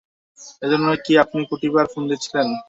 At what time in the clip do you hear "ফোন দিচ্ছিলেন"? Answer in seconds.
1.91-2.47